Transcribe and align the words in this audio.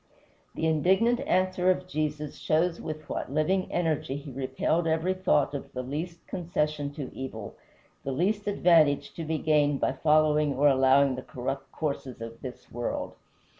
The 0.55 0.65
indignant 0.65 1.19
answer 1.27 1.69
of 1.69 1.87
Jesus 1.87 2.37
shows 2.39 2.81
with 2.81 3.07
what 3.07 3.31
living 3.31 3.71
energy 3.71 4.15
he 4.17 4.31
repelled 4.31 4.87
every 4.87 5.13
thought 5.13 5.53
of 5.53 5.71
the 5.73 5.83
least 5.83 6.25
concession 6.25 6.91
to 6.95 7.15
evil, 7.15 7.53
the 8.03 8.11
least 8.11 8.47
advantage 8.47 9.13
to 9.13 9.23
be 9.23 9.37
gained 9.37 9.79
by 9.79 9.91
following 9.91 10.55
or 10.55 10.67
allowing 10.67 11.13
the 11.17 11.21
corrupt 11.21 11.71
courses 11.71 12.19
of 12.19 12.41
this 12.41 12.71
world. 12.71 13.13